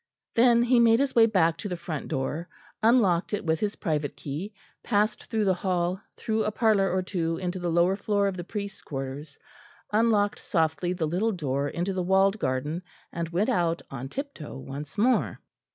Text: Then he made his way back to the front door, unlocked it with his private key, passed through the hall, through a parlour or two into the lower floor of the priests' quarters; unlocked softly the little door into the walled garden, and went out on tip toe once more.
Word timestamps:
Then 0.33 0.63
he 0.63 0.79
made 0.79 0.97
his 0.97 1.13
way 1.13 1.27
back 1.27 1.57
to 1.57 1.69
the 1.69 1.77
front 1.77 2.07
door, 2.07 2.49
unlocked 2.81 3.35
it 3.35 3.45
with 3.45 3.59
his 3.59 3.75
private 3.75 4.15
key, 4.17 4.51
passed 4.81 5.25
through 5.25 5.45
the 5.45 5.53
hall, 5.53 6.01
through 6.17 6.43
a 6.43 6.49
parlour 6.51 6.89
or 6.89 7.03
two 7.03 7.37
into 7.37 7.59
the 7.59 7.69
lower 7.69 7.95
floor 7.95 8.27
of 8.27 8.35
the 8.35 8.43
priests' 8.43 8.81
quarters; 8.81 9.37
unlocked 9.93 10.39
softly 10.39 10.91
the 10.91 11.05
little 11.05 11.31
door 11.33 11.69
into 11.69 11.93
the 11.93 12.01
walled 12.01 12.39
garden, 12.39 12.81
and 13.13 13.29
went 13.29 13.49
out 13.49 13.83
on 13.91 14.09
tip 14.09 14.33
toe 14.33 14.57
once 14.57 14.97
more. 14.97 15.39